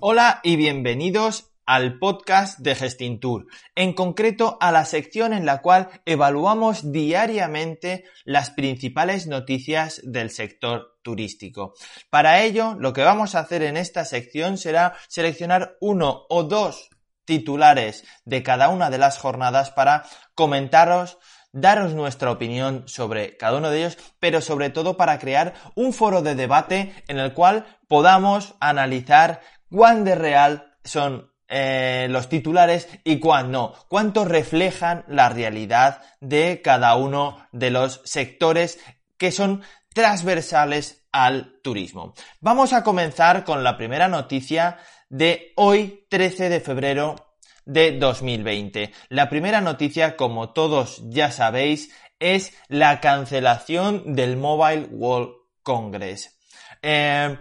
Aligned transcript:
Hola 0.00 0.40
y 0.42 0.56
bienvenidos 0.56 1.52
al 1.64 1.98
podcast 1.98 2.58
de 2.58 2.74
Gestintour, 2.74 3.46
en 3.74 3.94
concreto 3.94 4.58
a 4.60 4.70
la 4.70 4.84
sección 4.84 5.32
en 5.32 5.46
la 5.46 5.62
cual 5.62 5.88
evaluamos 6.04 6.92
diariamente 6.92 8.04
las 8.26 8.50
principales 8.50 9.26
noticias 9.26 10.02
del 10.04 10.28
sector 10.28 10.98
turístico. 11.02 11.72
Para 12.10 12.42
ello, 12.42 12.76
lo 12.78 12.92
que 12.92 13.04
vamos 13.04 13.34
a 13.34 13.40
hacer 13.40 13.62
en 13.62 13.78
esta 13.78 14.04
sección 14.04 14.58
será 14.58 14.94
seleccionar 15.08 15.78
uno 15.80 16.26
o 16.28 16.42
dos 16.42 16.90
titulares 17.24 18.04
de 18.26 18.42
cada 18.42 18.68
una 18.68 18.90
de 18.90 18.98
las 18.98 19.16
jornadas 19.16 19.70
para 19.70 20.04
comentaros 20.34 21.16
daros 21.56 21.94
nuestra 21.94 22.30
opinión 22.30 22.84
sobre 22.86 23.38
cada 23.38 23.56
uno 23.56 23.70
de 23.70 23.78
ellos, 23.78 23.98
pero 24.20 24.42
sobre 24.42 24.68
todo 24.68 24.98
para 24.98 25.18
crear 25.18 25.54
un 25.74 25.94
foro 25.94 26.20
de 26.20 26.34
debate 26.34 26.92
en 27.08 27.18
el 27.18 27.32
cual 27.32 27.78
podamos 27.88 28.54
analizar 28.60 29.40
cuán 29.70 30.04
de 30.04 30.14
real 30.14 30.76
son 30.84 31.32
eh, 31.48 32.08
los 32.10 32.28
titulares 32.28 32.88
y 33.04 33.20
cuán 33.20 33.52
no, 33.52 33.72
cuánto 33.88 34.24
reflejan 34.24 35.04
la 35.06 35.28
realidad 35.28 36.02
de 36.20 36.60
cada 36.62 36.96
uno 36.96 37.46
de 37.52 37.70
los 37.70 38.00
sectores 38.04 38.80
que 39.16 39.30
son 39.30 39.62
transversales 39.94 41.06
al 41.12 41.60
turismo. 41.62 42.14
Vamos 42.40 42.72
a 42.72 42.82
comenzar 42.82 43.44
con 43.44 43.62
la 43.62 43.76
primera 43.76 44.08
noticia 44.08 44.78
de 45.08 45.52
hoy, 45.56 46.06
13 46.10 46.48
de 46.48 46.60
febrero 46.60 47.36
de 47.64 47.98
2020. 47.98 48.92
La 49.08 49.30
primera 49.30 49.60
noticia, 49.60 50.16
como 50.16 50.52
todos 50.52 51.02
ya 51.08 51.30
sabéis, 51.30 51.90
es 52.18 52.54
la 52.68 53.00
cancelación 53.00 54.14
del 54.14 54.36
Mobile 54.36 54.88
World 54.90 55.34
Congress. 55.62 56.38
Eh, 56.82 57.38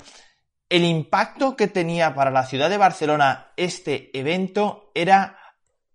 el 0.69 0.83
impacto 0.83 1.55
que 1.55 1.67
tenía 1.67 2.15
para 2.15 2.31
la 2.31 2.45
ciudad 2.45 2.69
de 2.69 2.77
Barcelona 2.77 3.51
este 3.55 4.17
evento 4.17 4.91
era 4.95 5.37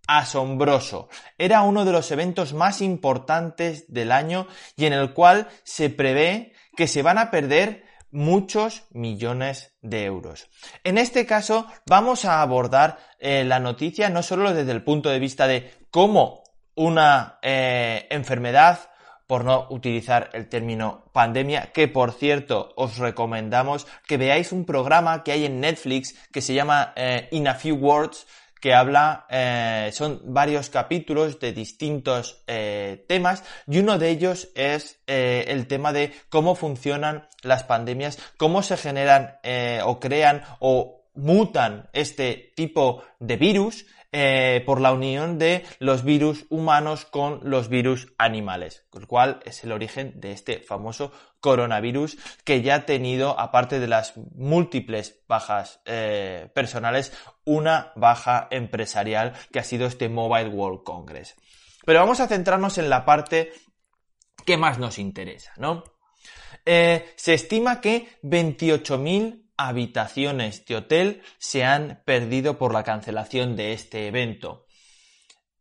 asombroso. 0.07 1.09
Era 1.37 1.61
uno 1.61 1.85
de 1.85 1.91
los 1.91 2.11
eventos 2.11 2.53
más 2.53 2.81
importantes 2.81 3.91
del 3.91 4.11
año 4.11 4.47
y 4.75 4.85
en 4.85 4.93
el 4.93 5.13
cual 5.13 5.47
se 5.63 5.89
prevé 5.89 6.53
que 6.75 6.87
se 6.87 7.01
van 7.01 7.17
a 7.17 7.31
perder 7.31 7.85
muchos 8.11 8.83
millones 8.91 9.73
de 9.81 10.03
euros. 10.03 10.49
En 10.83 10.97
este 10.97 11.25
caso 11.25 11.67
vamos 11.85 12.25
a 12.25 12.41
abordar 12.41 12.97
eh, 13.19 13.43
la 13.45 13.59
noticia 13.59 14.09
no 14.09 14.21
solo 14.21 14.53
desde 14.53 14.71
el 14.71 14.83
punto 14.83 15.09
de 15.09 15.19
vista 15.19 15.47
de 15.47 15.71
cómo 15.91 16.43
una 16.75 17.39
eh, 17.41 18.07
enfermedad 18.09 18.90
por 19.31 19.45
no 19.45 19.67
utilizar 19.69 20.29
el 20.33 20.49
término 20.49 21.05
pandemia, 21.13 21.71
que 21.71 21.87
por 21.87 22.11
cierto 22.11 22.73
os 22.75 22.97
recomendamos 22.97 23.87
que 24.05 24.17
veáis 24.17 24.51
un 24.51 24.65
programa 24.65 25.23
que 25.23 25.31
hay 25.31 25.45
en 25.45 25.61
Netflix 25.61 26.15
que 26.33 26.41
se 26.41 26.53
llama 26.53 26.91
eh, 26.97 27.29
In 27.31 27.47
a 27.47 27.55
Few 27.55 27.77
Words, 27.77 28.27
que 28.59 28.73
habla, 28.73 29.27
eh, 29.29 29.89
son 29.93 30.19
varios 30.25 30.69
capítulos 30.69 31.39
de 31.39 31.53
distintos 31.53 32.43
eh, 32.45 33.05
temas 33.07 33.45
y 33.69 33.79
uno 33.79 33.97
de 33.97 34.09
ellos 34.09 34.49
es 34.53 34.99
el 35.07 35.65
tema 35.67 35.93
de 35.93 36.11
cómo 36.27 36.55
funcionan 36.55 37.29
las 37.41 37.63
pandemias, 37.63 38.19
cómo 38.35 38.61
se 38.61 38.75
generan 38.75 39.37
o 39.85 40.01
crean 40.01 40.43
o 40.59 41.00
mutan 41.13 41.89
este 41.93 42.53
tipo 42.55 43.03
de 43.19 43.37
virus 43.37 43.85
eh, 44.13 44.61
por 44.65 44.81
la 44.81 44.91
unión 44.91 45.39
de 45.39 45.63
los 45.79 46.03
virus 46.03 46.45
humanos 46.49 47.05
con 47.05 47.39
los 47.43 47.69
virus 47.69 48.13
animales, 48.17 48.85
el 48.93 49.07
cual 49.07 49.39
es 49.45 49.63
el 49.63 49.71
origen 49.71 50.19
de 50.19 50.33
este 50.33 50.59
famoso 50.59 51.13
coronavirus 51.39 52.17
que 52.43 52.61
ya 52.61 52.75
ha 52.75 52.85
tenido, 52.85 53.39
aparte 53.39 53.79
de 53.79 53.87
las 53.87 54.17
múltiples 54.35 55.21
bajas 55.29 55.79
eh, 55.85 56.49
personales, 56.53 57.13
una 57.45 57.93
baja 57.95 58.49
empresarial 58.51 59.31
que 59.51 59.59
ha 59.59 59.63
sido 59.63 59.87
este 59.87 60.09
Mobile 60.09 60.49
World 60.49 60.83
Congress. 60.83 61.35
Pero 61.85 61.99
vamos 61.99 62.19
a 62.19 62.27
centrarnos 62.27 62.77
en 62.77 62.89
la 62.89 63.05
parte 63.05 63.53
que 64.45 64.57
más 64.57 64.77
nos 64.77 64.99
interesa, 64.99 65.53
¿no? 65.55 65.83
Eh, 66.65 67.13
se 67.15 67.33
estima 67.33 67.79
que 67.79 68.19
28.000 68.23 69.50
habitaciones 69.67 70.65
de 70.65 70.75
hotel 70.75 71.21
se 71.37 71.63
han 71.63 72.01
perdido 72.05 72.57
por 72.57 72.73
la 72.73 72.83
cancelación 72.83 73.55
de 73.55 73.73
este 73.73 74.07
evento. 74.07 74.65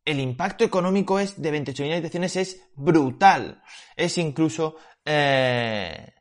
El 0.05 0.21
impacto 0.21 0.65
económico 0.65 1.19
es 1.19 1.41
de 1.41 1.53
28.000 1.53 1.93
habitaciones 1.93 2.37
es 2.37 2.63
brutal. 2.75 3.63
Es 3.97 4.19
incluso 4.19 4.77
eh, 5.05 6.15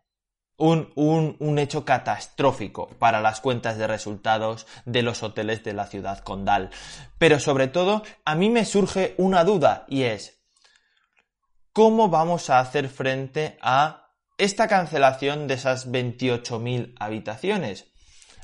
un, 0.58 1.36
un, 1.40 1.60
hecho 1.60 1.86
catastrófico 1.86 2.90
para 3.00 3.22
las 3.22 3.40
cuentas 3.40 3.78
de 3.78 3.88
resultados 3.88 4.68
de 4.86 5.02
los 5.02 5.24
hoteles 5.24 5.64
de 5.64 5.74
la 5.74 5.88
ciudad 5.88 6.20
condal. 6.20 6.70
Pero 7.18 7.40
sobre 7.40 7.68
todo, 7.68 8.04
a 8.26 8.36
mí 8.36 8.50
me 8.50 8.66
surge 8.66 9.16
una 9.18 9.44
duda 9.44 9.86
y 9.88 10.04
es, 10.04 10.42
¿cómo 11.72 12.10
vamos 12.10 12.50
a 12.50 12.60
hacer 12.60 12.90
frente 12.90 13.58
a 13.62 14.09
esta 14.40 14.68
cancelación 14.68 15.48
de 15.48 15.54
esas 15.56 15.92
28.000 15.92 16.96
habitaciones. 17.00 17.86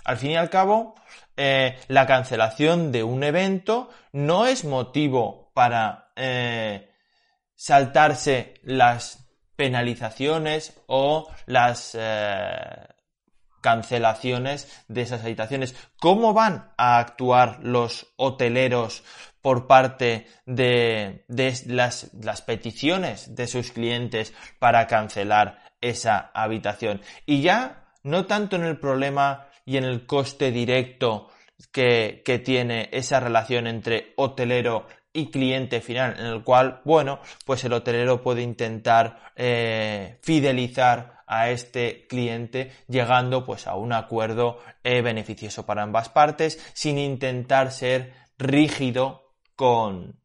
Al 0.03 0.17
fin 0.17 0.31
y 0.31 0.35
al 0.35 0.51
cabo, 0.51 0.94
eh, 1.35 1.79
la 1.88 2.06
cancelación 2.06 2.91
de 2.91 3.03
un 3.03 3.23
evento 3.23 3.89
no 4.11 4.45
es 4.45 4.66
motivo 4.66 5.51
para 5.53 6.11
eh, 6.16 6.91
saltarse 7.56 8.56
las 8.63 9.28
penalizaciones 9.56 10.79
o 10.85 11.29
las 11.45 11.97
eh, 11.97 12.88
cancelaciones 13.62 14.83
de 14.88 15.01
esas 15.01 15.23
habitaciones. 15.23 15.75
¿Cómo 16.00 16.33
van 16.33 16.72
a 16.77 17.00
actuar 17.00 17.59
los 17.63 18.13
hoteleros 18.17 19.03
por 19.41 19.67
parte 19.67 20.27
de, 20.45 21.23
las, 21.67 22.12
las 22.13 22.41
peticiones 22.41 23.35
de 23.35 23.47
sus 23.47 23.72
clientes 23.72 24.33
para 24.59 24.88
cancelar 24.88 25.64
esa 25.90 26.31
habitación. 26.34 27.01
Y 27.25 27.41
ya 27.41 27.85
no 28.03 28.25
tanto 28.25 28.56
en 28.56 28.63
el 28.63 28.78
problema 28.79 29.47
y 29.66 29.78
en 29.78 29.84
el 29.84 30.06
coste 30.06 30.51
directo 30.51 31.29
que, 31.72 32.22
tiene 32.44 32.90
esa 32.91 33.19
relación 33.19 33.68
entre 33.68 34.13
hotelero 34.18 34.88
y 35.13 35.31
cliente 35.31 35.81
final, 35.81 36.16
en 36.19 36.25
el 36.25 36.44
cual, 36.44 36.81
bueno, 36.84 37.19
pues 37.45 37.63
el 37.63 37.74
hotelero 37.74 38.22
puede 38.22 38.41
intentar 38.41 39.31
eh, 39.35 40.19
fidelizar 40.22 41.24
a 41.28 41.50
este 41.50 42.06
cliente 42.07 42.72
llegando 42.88 43.44
pues 43.45 43.66
a 43.66 43.75
un 43.75 43.94
acuerdo 43.94 44.59
eh, 44.84 45.01
beneficioso 45.01 45.66
para 45.66 45.81
ambas 45.81 46.09
partes 46.09 46.59
sin 46.74 47.00
intentar 47.00 47.72
ser 47.72 48.13
rígido 48.38 49.31
con, 49.56 50.19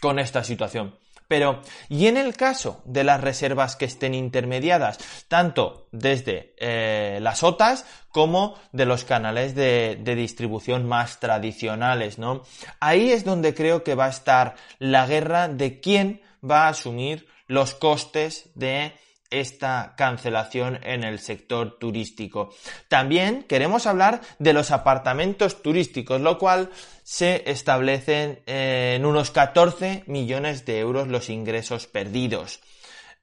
con 0.00 0.18
esta 0.18 0.44
situación. 0.44 0.98
Pero, 1.28 1.60
¿y 1.90 2.06
en 2.06 2.16
el 2.16 2.36
caso 2.36 2.82
de 2.86 3.04
las 3.04 3.20
reservas 3.20 3.76
que 3.76 3.84
estén 3.84 4.14
intermediadas, 4.14 4.98
tanto 5.28 5.86
desde 5.92 6.54
eh, 6.56 7.18
las 7.20 7.42
OTAs 7.42 7.84
como 8.10 8.56
de 8.72 8.86
los 8.86 9.04
canales 9.04 9.54
de, 9.54 9.98
de, 10.00 10.14
distribución 10.14 10.88
más 10.88 11.20
tradicionales, 11.20 12.18
¿no? 12.18 12.42
Ahí 12.80 13.12
es 13.12 13.26
donde 13.26 13.54
creo 13.54 13.84
que 13.84 13.94
va 13.94 14.06
a 14.06 14.10
estar 14.10 14.56
la 14.78 15.06
guerra 15.06 15.48
de 15.48 15.80
quién 15.80 16.22
va 16.42 16.64
a 16.64 16.68
asumir 16.68 17.26
los 17.46 17.74
costes 17.74 18.48
de 18.54 18.94
esta 19.30 19.94
cancelación 19.96 20.80
en 20.82 21.04
el 21.04 21.18
sector 21.18 21.78
turístico. 21.78 22.54
También 22.88 23.42
queremos 23.44 23.86
hablar 23.86 24.20
de 24.38 24.52
los 24.52 24.70
apartamentos 24.70 25.62
turísticos, 25.62 26.20
lo 26.20 26.38
cual 26.38 26.70
se 27.02 27.50
establecen 27.50 28.42
en 28.46 29.04
unos 29.04 29.30
14 29.30 30.04
millones 30.06 30.64
de 30.64 30.78
euros 30.78 31.08
los 31.08 31.28
ingresos 31.28 31.86
perdidos. 31.86 32.60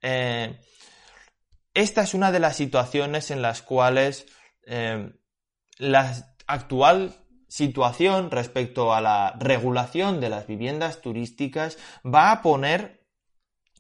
Eh, 0.01 0.59
esta 1.73 2.03
es 2.03 2.13
una 2.13 2.31
de 2.31 2.39
las 2.39 2.55
situaciones 2.55 3.31
en 3.31 3.41
las 3.41 3.61
cuales 3.61 4.27
eh, 4.65 5.11
la 5.77 6.35
actual 6.47 7.15
situación 7.47 8.31
respecto 8.31 8.93
a 8.93 9.01
la 9.01 9.35
regulación 9.39 10.19
de 10.19 10.29
las 10.29 10.47
viviendas 10.47 11.01
turísticas 11.01 11.77
va 12.05 12.31
a 12.31 12.41
poner 12.41 13.04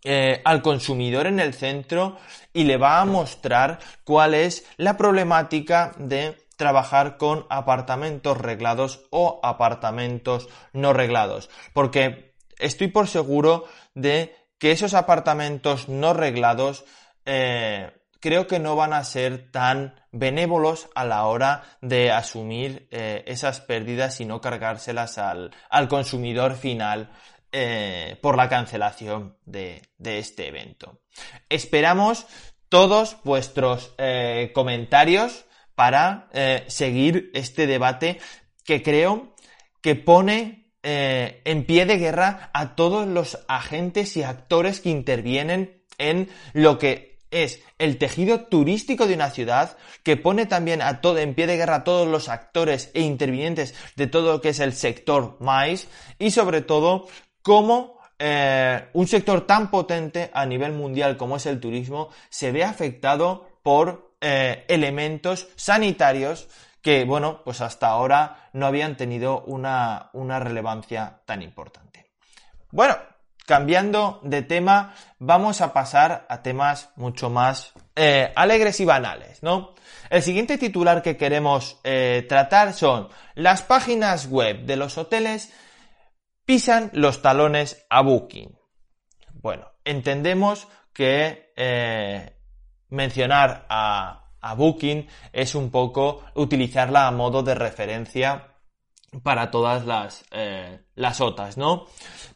eh, 0.05 0.41
al 0.45 0.61
consumidor 0.61 1.25
en 1.25 1.39
el 1.39 1.53
centro 1.53 2.17
y 2.53 2.63
le 2.63 2.77
va 2.77 3.01
a 3.01 3.05
mostrar 3.05 3.79
cuál 4.03 4.35
es 4.35 4.65
la 4.77 4.97
problemática 4.97 5.93
de 5.97 6.37
trabajar 6.57 7.17
con 7.17 7.45
apartamentos 7.49 8.37
reglados 8.37 9.01
o 9.09 9.39
apartamentos 9.43 10.47
no 10.73 10.93
reglados. 10.93 11.49
Porque 11.73 12.35
estoy 12.59 12.87
por 12.89 13.07
seguro 13.07 13.65
de 13.93 14.35
que 14.59 14.71
esos 14.71 14.93
apartamentos 14.93 15.89
no 15.89 16.13
reglados 16.13 16.85
eh, 17.25 17.91
creo 18.19 18.47
que 18.47 18.59
no 18.59 18.75
van 18.75 18.93
a 18.93 19.03
ser 19.03 19.51
tan 19.51 19.95
benévolos 20.11 20.87
a 20.95 21.03
la 21.05 21.25
hora 21.25 21.63
de 21.81 22.11
asumir 22.11 22.87
eh, 22.91 23.23
esas 23.27 23.59
pérdidas 23.59 24.21
y 24.21 24.25
no 24.25 24.39
cargárselas 24.39 25.17
al, 25.17 25.51
al 25.69 25.87
consumidor 25.87 26.55
final 26.55 27.09
eh, 27.57 28.17
por 28.19 28.35
la 28.35 28.49
cancelación 28.49 29.37
de, 29.45 29.81
este 30.03 30.49
evento. 30.49 30.99
Esperamos 31.47 32.27
todos 32.67 33.15
vuestros 33.23 33.93
eh, 33.97 34.51
comentarios 34.53 35.45
para 35.73 36.27
eh, 36.33 36.65
seguir 36.67 37.31
este 37.33 37.65
debate 37.65 38.19
que 38.65 38.83
creo 38.83 39.33
que 39.81 39.95
pone 39.95 40.73
en 40.83 41.65
pie 41.65 41.85
de 41.85 41.97
guerra 41.97 42.51
a 42.53 42.75
todos 42.75 43.07
los 43.07 43.39
agentes 43.47 44.17
y 44.17 44.23
actores 44.23 44.81
que 44.81 44.89
intervienen 44.89 45.81
en 45.97 46.29
lo 46.51 46.77
que 46.77 47.15
es 47.31 47.61
el 47.79 47.97
tejido 47.97 48.45
turístico 48.45 49.07
de 49.07 49.13
una 49.13 49.29
ciudad 49.29 49.77
que 50.03 50.17
pone 50.17 50.45
también 50.45 50.81
a 50.81 51.01
todo 51.01 51.17
en 51.17 51.35
pie 51.35 51.47
de 51.47 51.57
guerra 51.57 51.75
a 51.75 51.83
todos 51.83 52.07
los 52.07 52.29
actores 52.29 52.91
e 52.93 53.01
intervinientes 53.01 53.75
de 53.95 54.07
todo 54.07 54.33
lo 54.33 54.41
que 54.41 54.49
es 54.49 54.59
el 54.59 54.73
sector 54.73 55.37
mais 55.39 55.87
y 56.17 56.31
sobre 56.31 56.61
todo 56.61 57.07
cómo 57.45 57.99
eh, 58.17 58.89
un 58.93 59.07
sector 59.07 59.45
tan 59.45 59.69
potente 59.69 60.31
a 60.33 60.47
nivel 60.47 60.71
mundial 60.71 61.15
como 61.15 61.37
es 61.37 61.45
el 61.45 61.59
turismo 61.59 62.09
se 62.27 62.51
ve 62.51 62.63
afectado 62.63 63.59
por 63.61 64.15
eh, 64.19 64.65
elementos 64.67 65.47
sanitarios 65.55 66.47
que, 66.81 67.05
bueno, 67.05 67.43
pues 67.45 67.61
hasta 67.61 67.89
ahora 67.89 68.49
no 68.53 68.65
habían 68.65 68.97
tenido 68.97 69.41
una, 69.41 70.09
una 70.13 70.39
relevancia 70.39 71.19
tan 71.25 71.43
importante. 71.43 72.07
Bueno, 72.71 72.97
cambiando 73.45 74.21
de 74.23 74.41
tema, 74.41 74.95
vamos 75.19 75.61
a 75.61 75.71
pasar 75.71 76.25
a 76.27 76.41
temas 76.41 76.89
mucho 76.95 77.29
más 77.29 77.73
eh, 77.95 78.33
alegres 78.35 78.79
y 78.79 78.85
banales, 78.85 79.43
¿no? 79.43 79.75
El 80.09 80.23
siguiente 80.23 80.57
titular 80.57 81.03
que 81.03 81.15
queremos 81.15 81.79
tratar 82.27 82.73
son 82.73 83.09
las 83.35 83.61
páginas 83.61 84.27
web 84.27 84.65
de 84.65 84.75
los 84.77 84.97
hoteles 84.97 85.51
pisan 86.45 86.91
los 86.93 87.21
talones 87.21 87.85
a 87.89 88.01
Booking. 88.01 88.57
Bueno, 89.33 89.71
entendemos 89.83 90.67
que 90.93 91.53
eh, 91.55 92.37
mencionar 92.89 93.65
a, 93.69 94.21
Booking 94.55 95.07
es 95.33 95.55
un 95.55 95.71
poco 95.71 96.23
utilizarla 96.35 97.07
a 97.07 97.11
modo 97.11 97.41
de 97.41 97.55
referencia 97.55 98.53
para 99.23 99.49
todas 99.49 99.87
las, 99.87 100.23
eh, 100.29 100.85
las 100.93 101.19
otras, 101.19 101.57
¿no? 101.57 101.87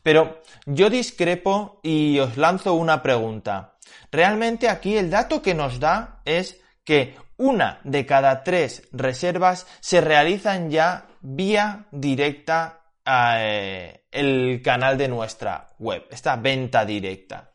Pero 0.01 0.41
yo 0.65 0.89
discrepo 0.89 1.79
y 1.83 2.17
os 2.17 2.35
lanzo 2.35 2.73
una 2.73 3.03
pregunta. 3.03 3.77
Realmente 4.11 4.69
aquí 4.69 4.97
el 4.97 5.11
dato 5.11 5.44
que 5.44 5.53
nos 5.53 5.79
da 5.79 6.21
es 6.25 6.59
que 6.83 7.15
una 7.38 7.79
de 7.83 8.07
cada 8.07 8.44
tres 8.44 8.88
reservas 8.91 9.67
se 9.79 10.01
realizan 10.01 10.71
ya 10.71 11.07
vía 11.21 11.85
directa 11.91 12.78
eh, 13.11 14.06
el 14.11 14.61
canal 14.63 14.97
de 14.97 15.07
nuestra 15.07 15.67
web, 15.79 16.06
esta 16.11 16.35
venta 16.35 16.85
directa. 16.85 17.51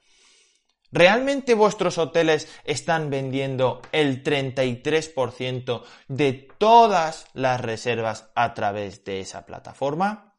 ¿Realmente 0.90 1.54
vuestros 1.54 1.98
hoteles 1.98 2.48
están 2.64 3.10
vendiendo 3.10 3.82
el 3.90 4.22
33% 4.22 5.82
de 6.06 6.48
todas 6.56 7.26
las 7.34 7.60
reservas 7.60 8.30
a 8.36 8.54
través 8.54 9.04
de 9.04 9.20
esa 9.20 9.44
plataforma? 9.44 10.36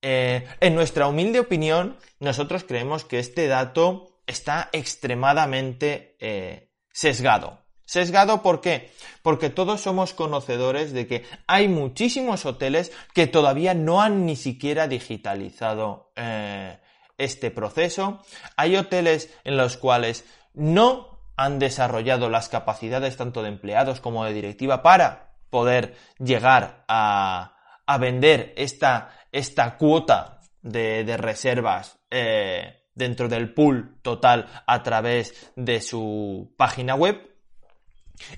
Eh, 0.00 0.46
en 0.58 0.74
nuestra 0.74 1.06
humilde 1.06 1.38
opinión, 1.38 1.98
nosotros 2.18 2.64
creemos 2.64 3.04
que 3.04 3.18
este 3.18 3.46
dato 3.46 4.22
está 4.26 4.70
extremadamente 4.72 6.16
eh, 6.18 6.70
sesgado. 6.90 7.61
Sesgado, 7.92 8.40
¿por 8.40 8.62
qué? 8.62 8.90
Porque 9.20 9.50
todos 9.50 9.82
somos 9.82 10.14
conocedores 10.14 10.94
de 10.94 11.06
que 11.06 11.26
hay 11.46 11.68
muchísimos 11.68 12.46
hoteles 12.46 12.90
que 13.12 13.26
todavía 13.26 13.74
no 13.74 14.00
han 14.00 14.24
ni 14.24 14.34
siquiera 14.34 14.88
digitalizado 14.88 16.10
eh, 16.16 16.78
este 17.18 17.50
proceso. 17.50 18.22
Hay 18.56 18.76
hoteles 18.76 19.28
en 19.44 19.58
los 19.58 19.76
cuales 19.76 20.24
no 20.54 21.18
han 21.36 21.58
desarrollado 21.58 22.30
las 22.30 22.48
capacidades 22.48 23.18
tanto 23.18 23.42
de 23.42 23.50
empleados 23.50 24.00
como 24.00 24.24
de 24.24 24.32
directiva 24.32 24.82
para 24.82 25.34
poder 25.50 25.94
llegar 26.18 26.86
a, 26.88 27.58
vender 28.00 28.54
esta, 28.56 29.10
esta 29.32 29.76
cuota 29.76 30.40
de, 30.62 31.14
reservas 31.18 31.98
eh, 32.10 32.86
dentro 32.94 33.28
del 33.28 33.52
pool 33.52 33.98
total 34.00 34.48
a 34.66 34.82
través 34.82 35.52
de 35.56 35.82
su 35.82 36.54
página 36.56 36.94
web. 36.94 37.31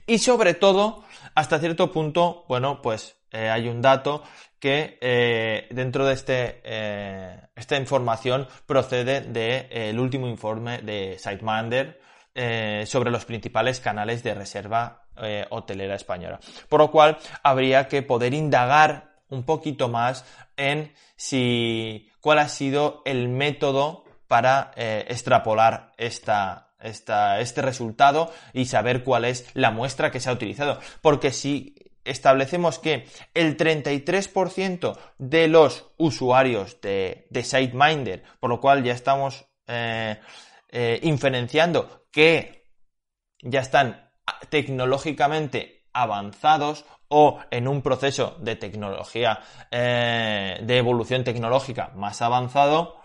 Y 0.06 0.18
sobre 0.18 0.54
todo, 0.54 1.04
hasta 1.34 1.58
cierto 1.58 1.92
punto, 1.92 2.44
bueno, 2.48 2.80
pues 2.82 3.16
eh, 3.34 3.50
hay 3.50 3.68
un 3.68 3.82
dato 3.82 4.22
que 4.60 4.96
eh, 5.00 5.66
dentro 5.70 6.06
de 6.06 6.14
este, 6.14 6.60
eh, 6.62 7.40
esta 7.56 7.76
información 7.76 8.46
procede 8.64 9.22
del 9.22 9.98
último 9.98 10.28
informe 10.28 10.78
de 10.78 11.18
SiteMinder 11.18 12.00
sobre 12.86 13.12
los 13.12 13.24
principales 13.24 13.78
canales 13.78 14.24
de 14.24 14.34
reserva 14.34 15.06
hotelera 15.50 15.94
española. 15.94 16.40
Por 16.68 16.80
lo 16.80 16.90
cual, 16.90 17.16
habría 17.44 17.86
que 17.86 18.02
poder 18.02 18.34
indagar 18.34 19.14
un 19.28 19.44
poquito 19.44 19.88
más 19.88 20.24
en 20.56 20.92
si 21.14 22.10
cuál 22.20 22.40
ha 22.40 22.48
sido 22.48 23.02
el 23.04 23.28
método 23.28 24.04
para 24.26 24.72
extrapolar 24.76 25.92
esta, 25.96 26.63
este 26.84 27.62
resultado 27.62 28.32
y 28.52 28.66
saber 28.66 29.02
cuál 29.02 29.24
es 29.24 29.46
la 29.54 29.70
muestra 29.70 30.10
que 30.10 30.20
se 30.20 30.30
ha 30.30 30.32
utilizado. 30.32 30.78
Porque 31.00 31.32
si 31.32 31.74
establecemos 32.04 32.78
que 32.78 33.08
el 33.32 33.56
33% 33.56 34.96
de 35.18 35.48
los 35.48 35.86
usuarios 35.96 36.80
de, 36.80 37.26
de 37.30 37.42
SiteMinder, 37.42 38.22
por 38.40 38.50
lo 38.50 38.60
cual 38.60 38.84
ya 38.84 38.92
estamos 38.92 39.46
eh, 39.66 40.20
eh, 40.68 41.00
inferenciando 41.02 42.06
que 42.10 42.66
ya 43.40 43.60
están 43.60 44.10
tecnológicamente 44.50 45.86
avanzados 45.92 46.84
o 47.08 47.40
en 47.50 47.68
un 47.68 47.82
proceso 47.82 48.36
de 48.40 48.56
tecnología, 48.56 49.40
eh, 49.70 50.58
de 50.62 50.78
evolución 50.78 51.24
tecnológica 51.24 51.92
más 51.94 52.20
avanzado, 52.22 52.96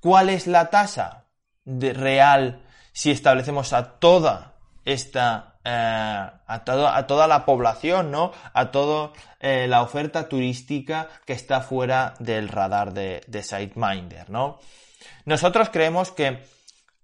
¿cuál 0.00 0.30
es 0.30 0.46
la 0.46 0.70
tasa 0.70 1.26
de 1.64 1.92
real 1.92 2.65
si 2.96 3.10
establecemos 3.10 3.74
a 3.74 3.98
toda 3.98 4.54
esta 4.86 5.58
eh, 5.64 5.68
a, 5.68 6.40
a, 6.46 7.06
toda 7.06 7.26
la 7.26 7.44
población, 7.44 8.10
¿no? 8.10 8.32
A 8.54 8.70
toda 8.70 9.12
eh, 9.38 9.66
la 9.68 9.82
oferta 9.82 10.30
turística 10.30 11.06
que 11.26 11.34
está 11.34 11.60
fuera 11.60 12.14
del 12.20 12.48
radar 12.48 12.94
de, 12.94 13.20
de 13.26 13.42
SiteMinder, 13.42 14.30
¿no? 14.30 14.60
Nosotros 15.26 15.68
creemos 15.68 16.10
que 16.10 16.42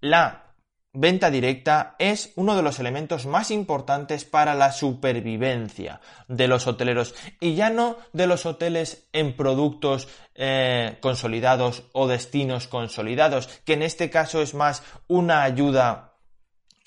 la 0.01 0.45
venta 0.93 1.31
directa 1.31 1.95
es 1.97 2.31
uno 2.35 2.55
de 2.55 2.61
los 2.61 2.79
elementos 2.79 3.25
más 3.25 3.49
importantes 3.49 4.25
para 4.25 4.53
la 4.53 4.71
supervivencia 4.71 5.99
de 6.27 6.47
los 6.47 6.67
hoteleros 6.67 7.15
y 7.39 7.55
ya 7.55 7.71
no 7.71 7.97
de 8.13 8.27
los 8.27 8.45
hoteles 8.45 9.07
en 9.11 9.35
productos 9.35 10.07
eh, 10.35 10.97
consolidados 11.01 11.83
o 11.93 12.07
destinos 12.07 12.67
consolidados, 12.67 13.47
que 13.65 13.73
en 13.73 13.81
este 13.81 14.09
caso 14.11 14.41
es 14.41 14.53
más 14.53 14.83
una 15.07 15.43
ayuda 15.43 16.11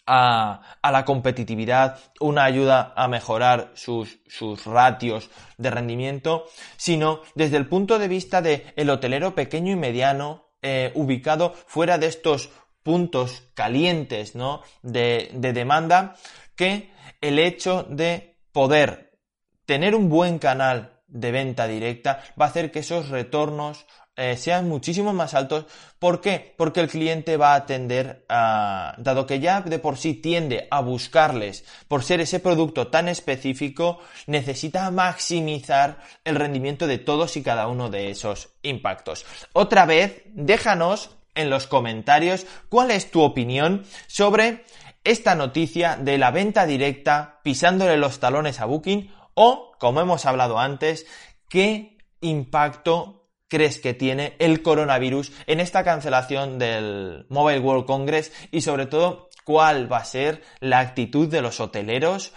a, 0.07 0.61
la 0.85 1.05
competitividad, 1.05 1.99
una 2.21 2.45
ayuda 2.45 2.93
a 2.97 3.09
mejorar 3.09 3.73
sus, 3.75 4.21
sus, 4.29 4.65
ratios 4.65 5.31
de 5.59 5.71
rendimiento, 5.71 6.45
sino 6.77 7.23
desde 7.35 7.57
el 7.57 7.67
punto 7.67 7.99
de 7.99 8.07
vista 8.07 8.41
del 8.41 8.63
el 8.77 8.91
hotelero 8.91 9.35
pequeño 9.35 9.73
y 9.73 9.77
mediano 9.77 10.47
eh, 10.63 10.93
ubicado 10.95 11.55
fuera 11.67 11.99
de 11.99 12.07
estos 12.07 12.51
puntos 12.87 13.43
calientes 13.55 14.37
¿no? 14.37 14.63
de, 14.81 15.31
demanda 15.33 16.15
que 16.55 16.93
el 17.21 17.41
hecho 17.41 17.83
de 17.83 18.39
poder 18.53 19.19
tener 19.65 19.97
un 19.97 20.09
buen 20.09 20.39
canal 20.39 21.01
de 21.09 21.33
venta 21.33 21.67
directa 21.67 22.23
va 22.41 22.45
a 22.45 22.49
hacer 22.49 22.71
que 22.71 22.79
esos 22.79 23.09
retornos 23.09 23.87
eh, 24.15 24.37
sean 24.37 24.69
muchísimo 24.69 25.13
más 25.13 25.35
altos. 25.35 25.67
¿Por 25.99 26.21
qué? 26.21 26.55
Porque 26.57 26.79
el 26.79 26.89
cliente 26.89 27.37
va 27.37 27.55
a 27.55 27.57
atender 27.57 28.25
a, 28.29 28.95
dado 28.99 29.27
que 29.27 29.41
ya 29.41 29.63
de 29.63 29.81
por 29.81 29.97
sí 29.97 30.15
tiende 30.15 30.69
a 30.71 30.81
buscarles 30.81 31.65
por 31.89 32.05
ser 32.05 32.21
ese 32.21 32.39
producto 32.39 32.87
tan 32.87 33.09
específico, 33.09 33.99
necesita 34.29 34.89
maximizar 34.93 35.99
el 36.25 36.37
rendimiento 36.37 36.87
de 36.87 36.99
todos 36.99 37.37
y 37.37 37.43
cada 37.43 37.67
uno 37.67 37.91
de 37.91 38.11
esos 38.11 38.51
impactos. 38.63 39.27
Otra 39.53 39.87
vez, 39.87 40.23
déjanos 40.35 41.16
en 41.37 41.51
los 41.51 41.67
comentarios 41.67 42.47
cuál 42.69 42.91
es 42.91 43.11
tu 43.11 43.23
opinión 43.23 43.85
sobre 44.09 44.65
esta 45.05 45.37
noticia 45.37 45.97
de 45.97 46.19
la 46.19 46.33
venta 46.33 46.67
directa 46.67 47.41
pisándole 47.45 47.97
los 47.97 48.19
talones 48.19 48.61
a 48.61 48.65
Booking 48.65 49.13
o, 49.35 49.73
como 49.79 50.01
hemos 50.01 50.27
hablado 50.27 50.59
antes, 50.59 51.07
qué 51.49 51.99
impacto 52.21 53.29
crees 53.49 53.79
que 53.79 53.95
tiene 53.95 54.35
el 54.39 54.63
coronavirus 54.63 55.33
en 55.47 55.61
esta 55.61 55.85
cancelación 55.85 56.59
del 56.59 57.27
Mobile 57.29 57.61
World 57.61 57.87
Congress 57.87 58.33
y 58.51 58.63
sobre 58.63 58.87
todo 58.87 59.29
cuál 59.45 59.91
va 59.91 59.99
a 59.99 60.05
ser 60.05 60.43
la 60.59 60.81
actitud 60.81 61.29
de 61.29 61.43
los 61.43 61.61
hoteleros 61.61 62.33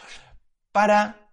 para 0.71 1.31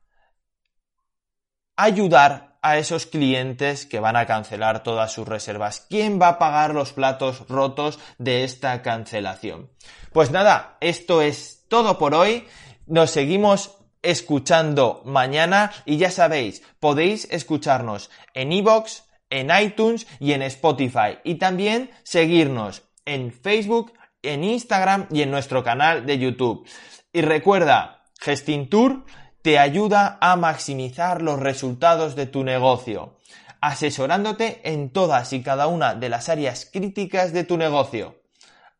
ayudar 1.76 2.45
a 2.68 2.78
esos 2.78 3.06
clientes 3.06 3.86
que 3.86 4.00
van 4.00 4.16
a 4.16 4.26
cancelar 4.26 4.82
todas 4.82 5.12
sus 5.12 5.28
reservas? 5.28 5.86
¿Quién 5.88 6.20
va 6.20 6.28
a 6.28 6.38
pagar 6.38 6.74
los 6.74 6.92
platos 6.92 7.46
rotos 7.48 7.98
de 8.18 8.42
esta 8.42 8.82
cancelación? 8.82 9.70
Pues 10.12 10.32
nada, 10.32 10.76
esto 10.80 11.22
es 11.22 11.64
todo 11.68 11.96
por 11.96 12.14
hoy. 12.14 12.44
Nos 12.86 13.10
seguimos 13.12 13.76
escuchando 14.02 15.02
mañana 15.04 15.72
y 15.84 15.96
ya 15.96 16.10
sabéis, 16.10 16.62
podéis 16.80 17.28
escucharnos 17.30 18.10
en 18.34 18.52
iVoox, 18.52 19.02
en 19.30 19.50
iTunes 19.56 20.06
y 20.18 20.32
en 20.32 20.42
Spotify 20.42 21.18
y 21.22 21.36
también 21.36 21.90
seguirnos 22.02 22.82
en 23.04 23.32
Facebook, 23.32 23.92
en 24.22 24.42
Instagram 24.42 25.06
y 25.12 25.22
en 25.22 25.30
nuestro 25.30 25.62
canal 25.62 26.04
de 26.04 26.18
YouTube. 26.18 26.68
Y 27.12 27.22
recuerda, 27.22 28.04
Gestintour 28.20 29.04
te 29.46 29.60
ayuda 29.60 30.18
a 30.20 30.34
maximizar 30.34 31.22
los 31.22 31.38
resultados 31.38 32.16
de 32.16 32.26
tu 32.26 32.42
negocio, 32.42 33.14
asesorándote 33.60 34.60
en 34.64 34.90
todas 34.90 35.32
y 35.32 35.40
cada 35.40 35.68
una 35.68 35.94
de 35.94 36.08
las 36.08 36.28
áreas 36.28 36.68
críticas 36.68 37.32
de 37.32 37.44
tu 37.44 37.56
negocio. 37.56 38.20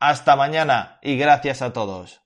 Hasta 0.00 0.35
mañana 0.35 0.99
y 1.02 1.18
gracias 1.18 1.62
a 1.62 1.73
todos. 1.73 2.25